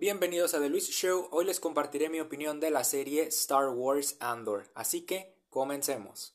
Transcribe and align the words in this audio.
Bienvenidos 0.00 0.54
a 0.54 0.60
The 0.60 0.70
Luis 0.70 0.88
Show, 0.88 1.28
hoy 1.30 1.44
les 1.44 1.60
compartiré 1.60 2.08
mi 2.08 2.20
opinión 2.20 2.58
de 2.58 2.70
la 2.70 2.84
serie 2.84 3.24
Star 3.24 3.68
Wars 3.68 4.16
Andor, 4.18 4.70
así 4.74 5.02
que 5.02 5.36
comencemos. 5.50 6.34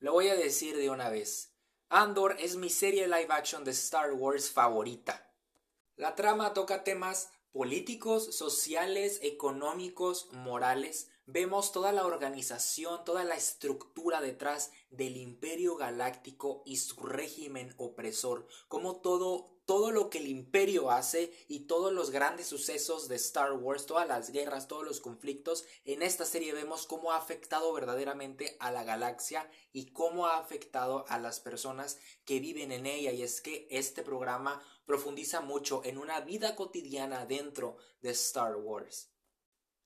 Lo 0.00 0.12
voy 0.12 0.26
a 0.26 0.34
decir 0.34 0.76
de 0.76 0.90
una 0.90 1.10
vez, 1.10 1.52
Andor 1.88 2.34
es 2.40 2.56
mi 2.56 2.70
serie 2.70 3.06
live 3.06 3.28
action 3.30 3.62
de 3.62 3.70
Star 3.70 4.14
Wars 4.14 4.50
favorita. 4.50 5.32
La 5.94 6.16
trama 6.16 6.54
toca 6.54 6.82
temas 6.82 7.30
políticos, 7.52 8.34
sociales, 8.34 9.20
económicos, 9.22 10.28
morales, 10.32 11.08
vemos 11.26 11.72
toda 11.72 11.92
la 11.92 12.06
organización, 12.06 13.04
toda 13.04 13.24
la 13.24 13.34
estructura 13.34 14.20
detrás 14.20 14.72
del 14.90 15.16
imperio 15.16 15.76
galáctico 15.76 16.62
y 16.64 16.76
su 16.76 17.04
régimen 17.04 17.74
opresor, 17.76 18.46
como 18.68 19.00
todo 19.00 19.56
todo 19.66 19.90
lo 19.90 20.10
que 20.10 20.18
el 20.18 20.28
imperio 20.28 20.92
hace 20.92 21.32
y 21.48 21.66
todos 21.66 21.92
los 21.92 22.10
grandes 22.10 22.46
sucesos 22.46 23.08
de 23.08 23.16
Star 23.16 23.52
Wars, 23.52 23.84
todas 23.84 24.06
las 24.06 24.30
guerras, 24.30 24.68
todos 24.68 24.84
los 24.84 25.00
conflictos, 25.00 25.64
en 25.84 26.02
esta 26.02 26.24
serie 26.24 26.54
vemos 26.54 26.86
cómo 26.86 27.10
ha 27.10 27.16
afectado 27.16 27.72
verdaderamente 27.72 28.56
a 28.60 28.70
la 28.70 28.84
galaxia 28.84 29.50
y 29.72 29.86
cómo 29.86 30.26
ha 30.26 30.38
afectado 30.38 31.04
a 31.08 31.18
las 31.18 31.40
personas 31.40 31.98
que 32.24 32.38
viven 32.38 32.70
en 32.70 32.86
ella. 32.86 33.10
Y 33.10 33.22
es 33.22 33.40
que 33.40 33.66
este 33.68 34.04
programa 34.04 34.62
profundiza 34.86 35.40
mucho 35.40 35.82
en 35.84 35.98
una 35.98 36.20
vida 36.20 36.54
cotidiana 36.54 37.26
dentro 37.26 37.76
de 38.02 38.10
Star 38.10 38.54
Wars. 38.54 39.15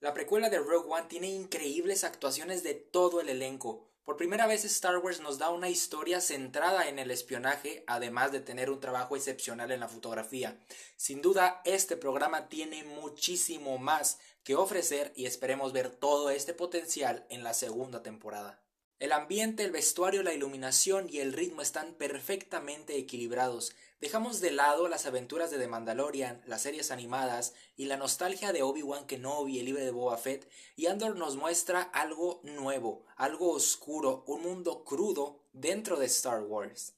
La 0.01 0.15
precuela 0.15 0.49
de 0.49 0.59
Rogue 0.59 0.91
One 0.91 1.09
tiene 1.09 1.29
increíbles 1.29 2.05
actuaciones 2.05 2.63
de 2.63 2.73
todo 2.73 3.21
el 3.21 3.29
elenco. 3.29 3.87
Por 4.03 4.17
primera 4.17 4.47
vez 4.47 4.65
Star 4.65 4.97
Wars 4.97 5.21
nos 5.21 5.37
da 5.37 5.51
una 5.51 5.69
historia 5.69 6.23
centrada 6.23 6.89
en 6.89 6.99
el 6.99 7.11
espionaje, 7.11 7.85
además 7.87 8.33
de 8.33 8.41
tener 8.41 8.71
un 8.71 8.81
trabajo 8.81 9.15
excepcional 9.15 9.71
en 9.73 9.81
la 9.81 9.89
fotografía. 9.89 10.59
Sin 10.97 11.21
duda, 11.21 11.61
este 11.67 11.98
programa 11.98 12.48
tiene 12.48 12.83
muchísimo 12.83 13.77
más 13.77 14.19
que 14.42 14.57
ofrecer 14.57 15.12
y 15.17 15.27
esperemos 15.27 15.75
ver 15.75 15.91
todo 15.91 16.31
este 16.31 16.55
potencial 16.55 17.27
en 17.29 17.45
la 17.45 17.53
segunda 17.53 18.03
temporada. 18.03 18.59
El 19.01 19.12
ambiente, 19.12 19.65
el 19.65 19.70
vestuario, 19.70 20.23
la 20.23 20.34
iluminación 20.34 21.09
y 21.09 21.20
el 21.20 21.33
ritmo 21.33 21.62
están 21.62 21.95
perfectamente 21.95 22.98
equilibrados. 22.98 23.75
Dejamos 23.98 24.42
de 24.42 24.51
lado 24.51 24.89
las 24.89 25.07
aventuras 25.07 25.51
de 25.51 25.59
The 25.59 25.69
Mandalorian, 25.69 26.42
las 26.45 26.61
series 26.61 26.91
animadas 26.91 27.55
y 27.79 27.87
la 27.87 27.97
nostalgia 27.97 28.53
de 28.53 28.62
Obi-Wan 28.62 29.07
Kenobi, 29.07 29.59
el 29.59 29.65
libro 29.65 29.83
de 29.83 29.91
Boba 29.91 30.19
Fett, 30.19 30.47
y 30.77 30.84
Andor 30.84 31.17
nos 31.17 31.37
muestra 31.37 31.81
algo 31.81 32.42
nuevo, 32.45 33.07
algo 33.17 33.53
oscuro, 33.53 34.23
un 34.27 34.42
mundo 34.42 34.84
crudo 34.84 35.41
dentro 35.55 35.98
de 35.98 36.05
Star 36.05 36.42
Wars. 36.42 36.92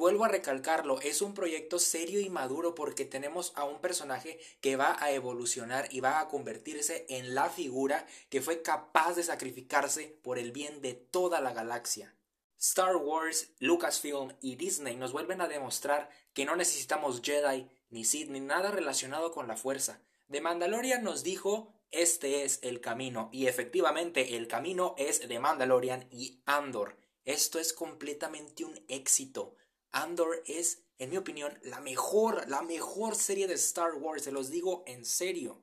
Vuelvo 0.00 0.24
a 0.24 0.28
recalcarlo, 0.28 1.00
es 1.02 1.22
un 1.22 1.34
proyecto 1.34 1.78
serio 1.78 2.20
y 2.20 2.30
maduro 2.30 2.74
porque 2.74 3.04
tenemos 3.04 3.52
a 3.54 3.64
un 3.64 3.80
personaje 3.80 4.40
que 4.60 4.74
va 4.74 4.96
a 4.98 5.12
evolucionar 5.12 5.86
y 5.92 6.00
va 6.00 6.18
a 6.18 6.28
convertirse 6.28 7.06
en 7.08 7.34
la 7.34 7.50
figura 7.50 8.06
que 8.30 8.40
fue 8.40 8.62
capaz 8.62 9.14
de 9.14 9.22
sacrificarse 9.22 10.18
por 10.22 10.38
el 10.38 10.50
bien 10.50 10.80
de 10.80 10.94
toda 10.94 11.40
la 11.40 11.52
galaxia. 11.52 12.16
Star 12.58 12.96
Wars, 12.96 13.50
Lucasfilm 13.58 14.32
y 14.40 14.56
Disney 14.56 14.96
nos 14.96 15.12
vuelven 15.12 15.40
a 15.40 15.48
demostrar 15.48 16.10
que 16.32 16.44
no 16.46 16.56
necesitamos 16.56 17.20
Jedi, 17.22 17.70
ni 17.90 18.04
Sith, 18.04 18.30
ni 18.30 18.40
nada 18.40 18.70
relacionado 18.70 19.32
con 19.32 19.46
la 19.48 19.56
fuerza. 19.56 20.00
The 20.30 20.40
Mandalorian 20.40 21.04
nos 21.04 21.22
dijo 21.22 21.74
este 21.90 22.44
es 22.44 22.60
el 22.62 22.80
camino 22.80 23.28
y 23.32 23.48
efectivamente 23.48 24.36
el 24.36 24.46
camino 24.46 24.94
es 24.96 25.20
The 25.20 25.40
Mandalorian 25.40 26.06
y 26.10 26.40
Andor. 26.46 26.96
Esto 27.24 27.58
es 27.58 27.72
completamente 27.72 28.64
un 28.64 28.80
éxito. 28.88 29.56
Andor 29.92 30.42
es, 30.46 30.82
en 30.98 31.10
mi 31.10 31.16
opinión, 31.16 31.58
la 31.62 31.80
mejor, 31.80 32.48
la 32.48 32.62
mejor 32.62 33.16
serie 33.16 33.46
de 33.46 33.54
Star 33.54 33.94
Wars, 33.94 34.24
se 34.24 34.32
los 34.32 34.50
digo 34.50 34.84
en 34.86 35.04
serio. 35.04 35.62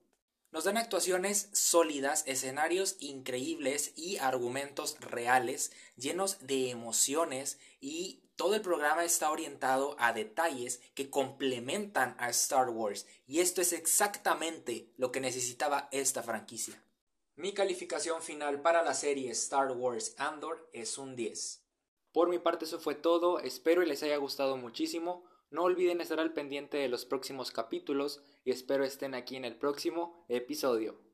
Nos 0.51 0.63
dan 0.63 0.77
actuaciones 0.77 1.49
sólidas, 1.51 2.23
escenarios 2.25 2.95
increíbles 2.99 3.91
y 3.95 4.17
argumentos 4.17 4.97
reales, 4.99 5.71
llenos 5.97 6.37
de 6.47 6.69
emociones 6.69 7.59
y 7.81 8.21
todo 8.37 8.55
el 8.55 8.61
programa 8.61 9.03
está 9.03 9.29
orientado 9.31 9.95
a 9.99 10.13
detalles 10.13 10.79
que 10.93 11.09
complementan 11.09 12.15
a 12.19 12.29
Star 12.29 12.69
Wars 12.69 13.07
y 13.25 13.39
esto 13.39 13.61
es 13.61 13.73
exactamente 13.73 14.93
lo 14.95 15.11
que 15.11 15.19
necesitaba 15.19 15.89
esta 15.91 16.23
franquicia. 16.23 16.81
Mi 17.35 17.53
calificación 17.53 18.21
final 18.21 18.61
para 18.61 18.83
la 18.83 18.93
serie 18.93 19.31
Star 19.31 19.71
Wars 19.71 20.13
Andor 20.17 20.69
es 20.71 20.97
un 20.97 21.15
10. 21.15 21.66
Por 22.17 22.29
mi 22.29 22.39
parte 22.39 22.65
eso 22.65 22.79
fue 22.79 22.95
todo, 22.95 23.37
espero 23.37 23.83
y 23.83 23.85
les 23.85 24.01
haya 24.01 24.17
gustado 24.17 24.57
muchísimo. 24.57 25.23
No 25.51 25.61
olviden 25.61 26.01
estar 26.01 26.19
al 26.19 26.33
pendiente 26.33 26.77
de 26.77 26.87
los 26.87 27.05
próximos 27.05 27.51
capítulos 27.51 28.23
y 28.43 28.49
espero 28.49 28.83
estén 28.83 29.13
aquí 29.13 29.35
en 29.35 29.45
el 29.45 29.55
próximo 29.55 30.25
episodio. 30.27 31.06